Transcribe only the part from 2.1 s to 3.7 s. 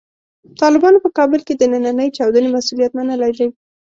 چاودنې مسوولیت منلی دی.